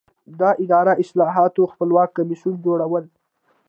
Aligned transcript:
د 0.39 0.41
اداري 0.63 0.93
اصلاحاتو 1.03 1.71
خپلواک 1.73 2.09
کمیسیون 2.17 2.55
جوړول. 2.65 3.05